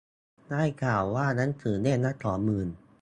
[0.49, 2.67] ได้ข่าวว่าหนังสือเล่มละสองหมื่น